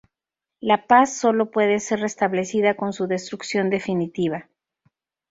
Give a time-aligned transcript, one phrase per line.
[0.61, 4.49] La paz sólo puede ser restablecida con su destrucción definitiva.